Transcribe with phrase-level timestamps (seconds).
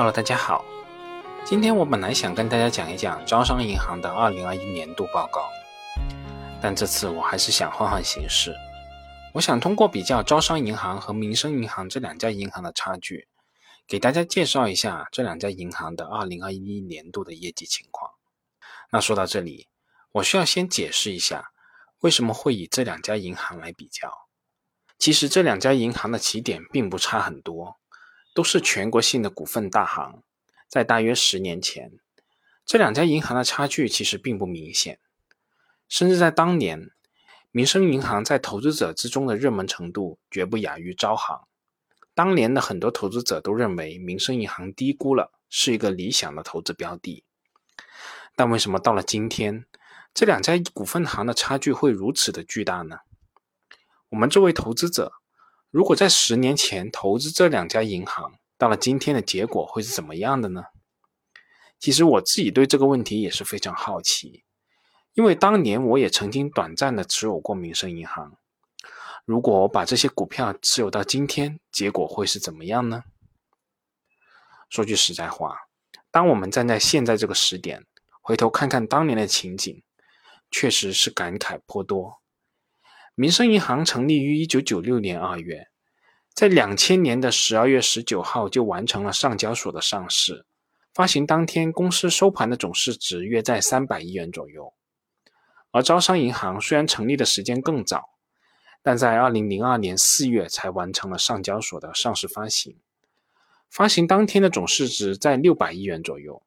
[0.00, 0.64] Hello，大家好。
[1.44, 5.46] 今天我本来想跟大家讲一讲招商银行的2021年度报告，
[6.62, 8.56] 但这次我还是想换换形式。
[9.34, 13.28] 我想通过比较招商银行和民生银行这两家银行的差距，
[13.86, 18.10] 给大家介绍一下这两家银行的2021年度的业绩情况。
[18.90, 19.68] 那说到这里，
[20.12, 21.50] 我需要先解释一下，
[21.98, 24.10] 为什么会以这两家银行来比较。
[24.98, 27.79] 其实这两家银行的起点并不差很多。
[28.32, 30.22] 都是全国性的股份大行，
[30.68, 31.98] 在大约十年前，
[32.64, 35.00] 这两家银行的差距其实并不明显，
[35.88, 36.90] 甚至在当年，
[37.50, 41.46] 民生银行在投资者之中的热门程度绝不亚于招行。
[42.14, 47.24] 当年的很多投资者都认为民生银行低估了，是一个理想的投资标的。
[48.36, 49.66] 但为什么到了今天，
[50.14, 53.00] 这两家股份行的差距会如此的巨大呢？
[54.10, 55.19] 我们作为投资者。
[55.70, 60.64] 如果在十年前投资这两家银行，到了今天的结果会是怎么样的呢？
[61.78, 64.44] 其实我自己对这个问题也是非常好奇，
[65.14, 68.36] 因为当年我也曾经短暂的持有过民生银行。
[69.24, 73.04] 如果我把这些股票持有到今天，结果会是怎么样呢？
[74.68, 75.56] 说句实在话，
[76.10, 77.86] 当我们站在现在这个时点，
[78.20, 79.82] 回头看看当年的情景，
[80.50, 82.19] 确实是感慨颇多。
[83.14, 85.68] 民生银行成立于一九九六年二月，
[86.32, 90.46] 在两千年的十二月十九号就完成了上交所的上市。
[90.94, 94.72] 发行当天，公司收盘的总市值约在三百亿元左右。
[95.70, 98.10] 而招商银行虽然成立的时间更早，
[98.82, 102.76] 但在二零零二年四月才完成了上交所的上市发行。
[103.68, 106.42] 发行当天的总市值在六百亿元左右。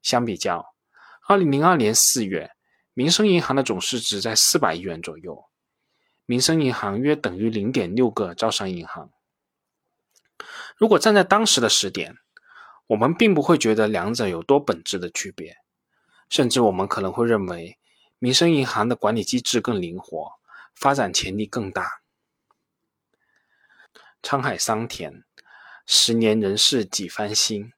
[0.00, 0.74] 相比较，
[1.28, 2.52] 二零零二年四月，
[2.94, 5.44] 民生银行的总市值在四百亿元左右。
[6.24, 9.10] 民生银行约等于零点六个招商银行。
[10.76, 12.16] 如果站在当时的时点，
[12.88, 15.56] 我们并不会觉得两者有多本质的区别，
[16.28, 17.78] 甚至我们可能会认为
[18.18, 20.32] 民生银行的管理机制更灵活，
[20.74, 22.02] 发展潜力更大。
[24.22, 25.24] 沧海桑田，
[25.86, 27.72] 十年人事几番新。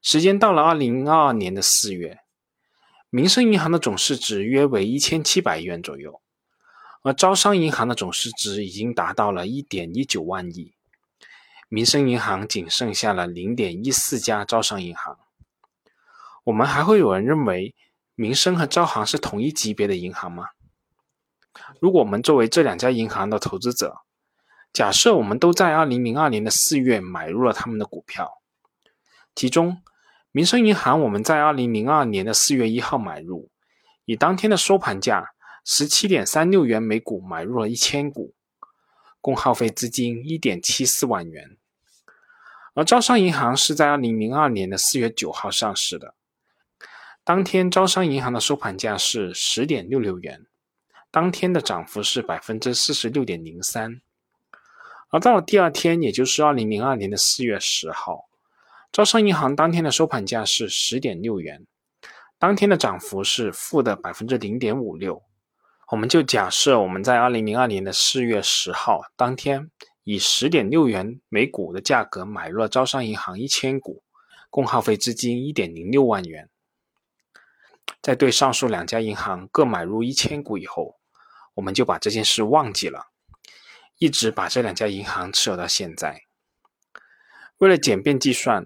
[0.00, 2.20] 时间到了二零二二年的四月，
[3.10, 6.20] 民生银行的总市值约为一千七百亿元左右。
[7.04, 10.72] 而招商银行的总市值已经达到了一点一九万亿，
[11.68, 15.18] 民生银行仅剩下了零点一四家招商银行。
[16.44, 17.74] 我们还会有人认为
[18.14, 20.46] 民生和招行是同一级别的银行吗？
[21.78, 23.98] 如果我们作为这两家银行的投资者，
[24.72, 28.40] 假设我们都在二零零二年的四月买入了他们的股票，
[29.34, 29.82] 其中
[30.32, 33.50] 民生银行我们在二零零二年的四月一号买入，
[34.06, 35.33] 以当天的收盘价。
[35.66, 38.34] 十七点三六元每股买入了一千股，
[39.22, 41.56] 共耗费资金一点七四万元。
[42.74, 46.14] 而招商银行是在二零零二年的四月九号上市的，
[47.24, 50.44] 当天招商银行的收盘价是十点六六元，
[51.10, 54.02] 当天的涨幅是百分之四十六点零三。
[55.08, 58.28] 而到了第二天，也就是二零零二年的四月十号，
[58.92, 61.66] 招商银行当天的收盘价是十点六元，
[62.38, 65.22] 当天的涨幅是负的百分之零点五六。
[65.88, 69.70] 我们就假设我们在二零零二年的四月十号当天，
[70.02, 74.02] 以十点六元每股的价格买入了招商银行一千股，
[74.48, 76.48] 共耗费资金一点零六万元。
[78.00, 80.96] 在对上述两家银行各买入一千股以后，
[81.54, 83.08] 我们就把这件事忘记了，
[83.98, 86.22] 一直把这两家银行持有到现在。
[87.58, 88.64] 为了简便计算，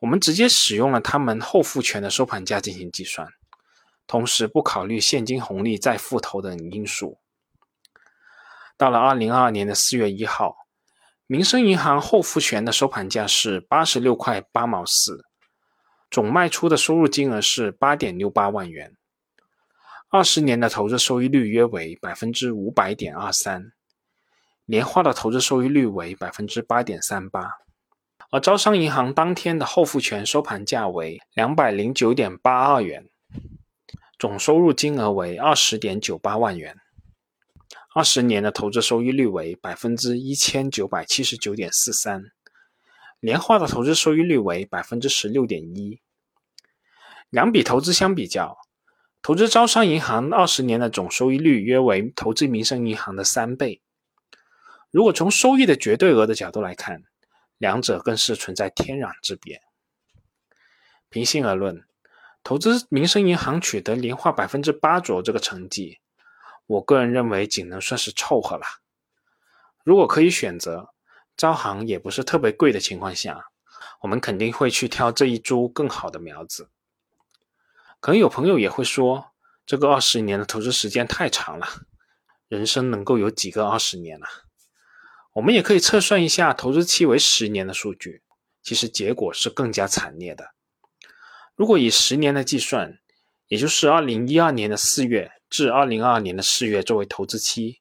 [0.00, 3.26] 我们直接使用了他们后复权的收盘价进行计算。
[4.08, 7.18] 同时不考虑现金红利再复投等因素。
[8.78, 10.56] 到了二零二二年的四月一号，
[11.26, 15.26] 民生银行后复权的收盘价是八十六块八毛四，
[16.10, 18.96] 总卖出的收入金额是八点六八万元，
[20.08, 23.72] 二十年的投资收益率约为百分之五百点二三，
[24.64, 27.58] 年化的投资收益率为百分之八点三八。
[28.30, 33.07] 而招商银行当天的后复权收盘价为两百零九点八二元。
[34.18, 36.76] 总收入金额为二十点九八万元，
[37.94, 42.32] 二十年的投资收益率为百分之一千九百七十九点四三，
[43.20, 46.00] 年化的投资收益率为百分之十六点一。
[47.30, 48.58] 两笔投资相比较，
[49.22, 53.80] 投资招商银行二十年的总收益率约为投资民生银行的三倍。
[54.90, 57.04] 如果从收益的绝对额的角度来看，
[57.56, 59.62] 两者更是存在天壤之别。
[61.08, 61.84] 平心而论。
[62.42, 65.98] 投资民生银行取得年化百分之八左右这个成绩，
[66.66, 68.64] 我个人认为仅能算是凑合了。
[69.84, 70.94] 如果可以选择，
[71.36, 73.46] 招行也不是特别贵的情况下，
[74.00, 76.70] 我们肯定会去挑这一株更好的苗子。
[78.00, 79.32] 可能有朋友也会说，
[79.66, 81.66] 这个二十年的投资时间太长了，
[82.48, 84.28] 人生能够有几个二十年啊？
[85.34, 88.22] 我们也可以测算一下投资期为十年的数据，
[88.62, 90.54] 其实结果是更加惨烈的。
[91.58, 93.00] 如果以十年来计算，
[93.48, 97.80] 也就是二零一二年的四月至二零二二年的四月作为投资期，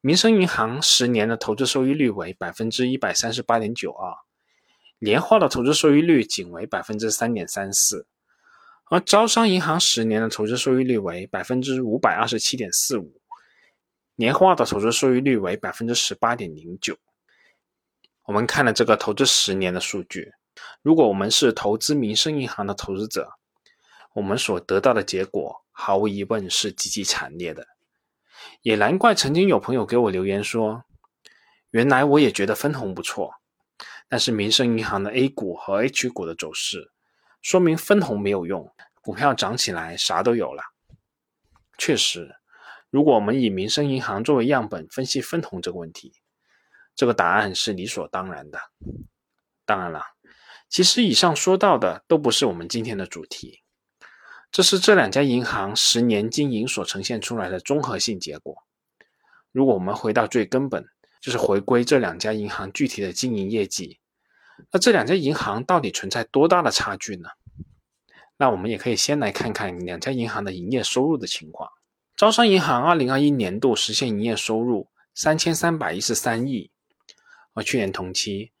[0.00, 4.14] 民生银行十年的投资收益率为百分之一百三十八点九二，
[4.98, 8.06] 年化的投资收益率仅为百分之三点三四。
[8.86, 13.20] 而招商银行十年的投资收益率为百分之五百二十七点四五，
[14.14, 16.96] 年化的投资收益率为百分之十八点零九。
[18.24, 20.32] 我们看了这个投资十年的数据，
[20.82, 23.32] 如果我们是投资民生银行的投资者，
[24.14, 27.66] 我们所得到的结果毫无疑问是极其惨烈的。
[28.62, 30.84] 也难怪曾经有朋友给我留言说，
[31.70, 33.34] 原来我也觉得分红不错，
[34.08, 36.92] 但是民生银行的 A 股和 H 股的走势。
[37.40, 40.62] 说明分红没有用，股票涨起来啥都有了。
[41.78, 42.36] 确实，
[42.90, 46.12] 如果我们以民生银行作为样本分析分红这个问题，
[46.94, 48.60] 这个答案是理所当然的。
[49.64, 50.02] 当然了，
[50.72, 53.60] 其实以上说到的都不是我们今天的主题，
[54.50, 58.56] 这是这两家银行十年经营所呈现出来的综合性结果。
[59.50, 60.86] 如果我们回到最根本，
[61.20, 63.98] 就是回归这两家银行具体的经营业绩。
[64.70, 67.28] 那这两家银行到底存在多大的差距呢？
[68.38, 71.68] 那我们也可以先来看看两家银行的营业收入的情况。
[72.16, 76.70] 招商银行二零二一年度实现营业收入三千三百一十三亿，
[77.52, 78.52] 而去年同期，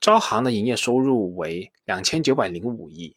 [0.00, 3.16] 招行的营业收入为两千九百零五亿。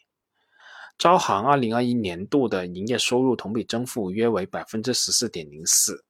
[0.98, 6.04] 招行二零二一年度的营业收入同比增幅约为百分之十四点零四。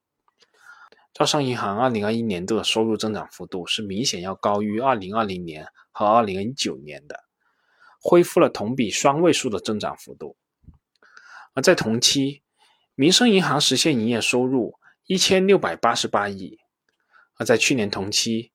[1.12, 7.20] 招商银行二零二一年度的收入增长幅度是明显要高于二零二零年和二零一九年的，
[8.00, 10.36] 恢复了同比双位数的增长幅度。
[11.54, 12.42] 而在同期，
[12.94, 16.58] 民生银行实现营业收入一千六百八十八亿，
[17.36, 18.52] 而在去年同期，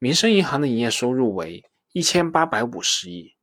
[0.00, 3.34] 民生银行的营业收入为一千八百五十亿。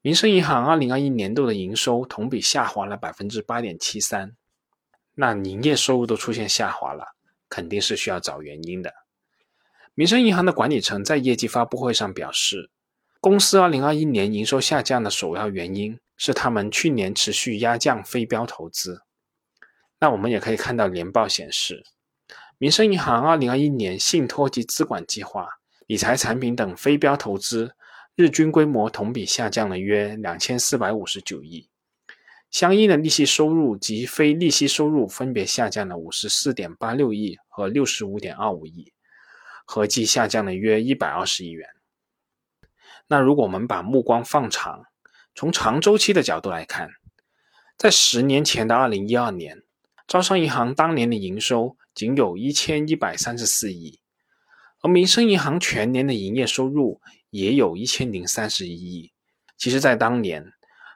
[0.00, 4.34] 民生银行二零二一年度的营收同比下滑了百分之八点七三，
[5.14, 7.14] 那营业收入都出现下滑了。
[7.50, 8.94] 肯定是需要找原因的。
[9.92, 12.70] 民生银行的管理层在业绩发布会上表示，
[13.20, 19.02] 公司2021年营收下降的首要原因是他们去年持续压降非标投资。
[20.00, 21.84] 那我们也可以看到年报显示，
[22.56, 27.74] 民生银行2021年信托及资管计划、理财产品等非标投资
[28.14, 31.68] 日均规模同比下降了约2459亿。
[32.50, 38.92] 相应的利息收入及非利息收入分别下降了五十四点八六亿和六十五点二五亿，
[39.64, 41.66] 合计下降了约一百二十亿元。
[43.06, 44.84] 那如果我们把目光放长，
[45.34, 46.90] 从长周期的角度来看，
[47.78, 49.62] 在十年前的二零一二年，
[50.06, 54.01] 招商银行当年的营收仅有一千一百三十四亿，
[54.82, 57.00] 而民生银行全年的营业收入
[57.30, 59.12] 也有一千零三十一亿。
[59.56, 60.52] 其实，在当年。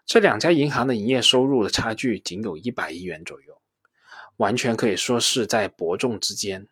[0.09, 3.61] 这两家银行的营业收入的差距仅有一百亿元左右，
[4.37, 6.69] 完全可以说是在伯仲之间。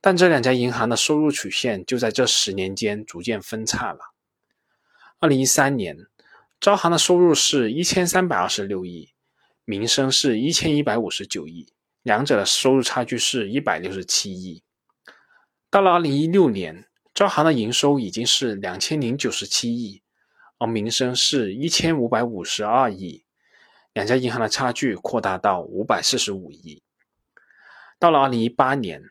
[0.00, 4.14] 但这两家银行的收入曲线就在这十年间逐渐分叉了。
[5.18, 6.06] 二零一三年，
[6.60, 9.10] 招行的收入是一千三百二十六亿，
[9.64, 11.72] 民生是一千一百五十九亿，
[12.04, 14.62] 两者的收入差距是一百六十七亿。
[15.72, 20.02] 到了二零一六年，招行的营收已经是两千零九十七亿。
[20.58, 23.24] 而民生是一千五百五十二亿，
[23.94, 26.82] 两家银行的差距扩大到五百四十五亿。
[27.98, 29.02] 到了二零一八年，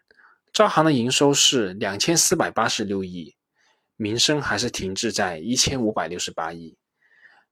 [0.54, 3.36] 招行的营收是两千四百八十六亿，
[3.96, 6.78] 民生还是停滞在一千五百六十八亿，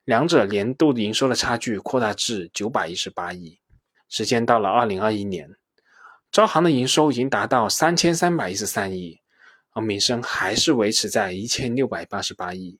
[0.05, 3.57] 两者年度营收的差距扩大至九百一十八亿。
[4.07, 5.55] 时间到了二零二一年，
[6.31, 9.19] 招行的营收已经达到三千三百一十三亿，
[9.71, 12.79] 而民生还是维持在一千六百八十八亿。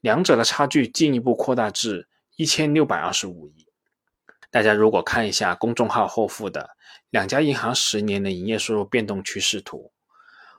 [0.00, 3.66] 两者的差距进一步扩大至一千六百二十五亿。
[4.50, 6.70] 大家如果看一下公众号后附的
[7.10, 9.92] 两家银行十年的营业收入变动趋势图，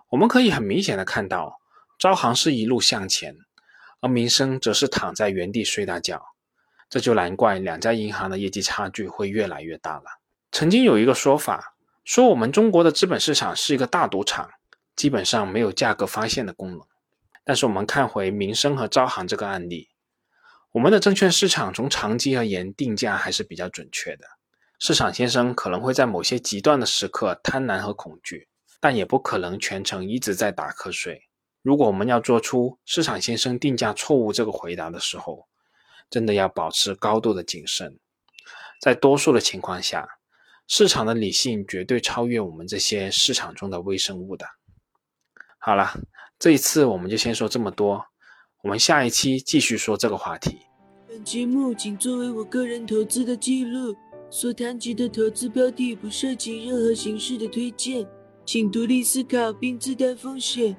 [0.09, 1.59] 我们可以很明显的看到，
[1.97, 3.35] 招行是一路向前，
[4.01, 6.21] 而民生则是躺在原地睡大觉。
[6.89, 10.19] 这就难怪两家银行的业绩差距会越来越大了。
[10.51, 11.75] 曾经有一个说法，
[12.09, 14.49] 说我们中国的资本市场是一个大赌场，
[14.95, 16.81] 基本上没有价格发现的功能。
[17.43, 19.89] 但是我们看回民生和招行这个案例，
[20.71, 24.25] 我们的证券市场从长期而言定价还是比较准确的。
[24.79, 28.47] 市场先生可能会在某些极端的时刻贪婪和恐惧，
[28.79, 31.27] 但也不可能全程一直在打瞌睡。
[31.61, 35.47] 如果我们要做出市场先生定价错误这个回答的时候，
[36.09, 37.99] 真的要保持高度的谨慎。
[38.81, 40.17] 在多数的情况下，
[40.71, 44.45] 市场的理性绝对超越我们这些市场中的微生物的。
[45.57, 45.99] 好了，
[46.37, 48.05] 这一次我们就先说这么多，
[48.61, 50.59] 我们下一期继续说这个话题。
[51.07, 53.95] 本节目仅作为我个人投资的记录，
[54.29, 58.07] 所谈及的投资标的不涉及任何形式的推荐，
[58.45, 60.77] 请独立思考并自担风险。